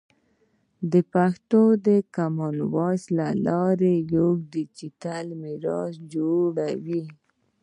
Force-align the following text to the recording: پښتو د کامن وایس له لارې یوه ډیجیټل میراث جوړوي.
پښتو 1.13 1.61
د 1.87 1.87
کامن 2.15 2.55
وایس 2.75 3.03
له 3.17 3.27
لارې 3.47 3.93
یوه 4.15 4.35
ډیجیټل 4.53 5.25
میراث 5.41 5.93
جوړوي. 6.13 7.03